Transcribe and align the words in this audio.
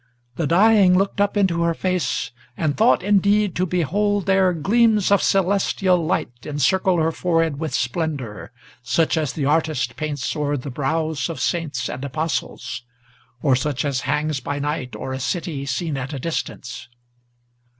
The 0.35 0.47
dying 0.47 0.97
Looked 0.97 1.21
up 1.21 1.37
into 1.37 1.61
her 1.61 1.75
face, 1.75 2.31
and 2.57 2.75
thought, 2.75 3.03
indeed, 3.03 3.55
to 3.57 3.67
behold 3.67 4.25
there 4.25 4.51
Gleams 4.51 5.11
of 5.11 5.21
celestial 5.21 6.03
light 6.03 6.31
encircle 6.43 6.97
her 6.97 7.11
forehead 7.11 7.59
with 7.59 7.71
splendor, 7.75 8.51
Such 8.81 9.15
as 9.15 9.33
the 9.33 9.45
artist 9.45 9.95
paints 9.97 10.35
o'er 10.35 10.57
the 10.57 10.71
brows 10.71 11.29
of 11.29 11.39
saints 11.39 11.87
and 11.87 12.03
apostles, 12.03 12.81
Or 13.43 13.55
such 13.55 13.85
as 13.85 14.01
hangs 14.01 14.39
by 14.39 14.57
night 14.57 14.95
o'er 14.95 15.13
a 15.13 15.19
city 15.19 15.67
seen 15.67 15.95
at 15.97 16.13
a 16.13 16.19
distance. 16.19 16.87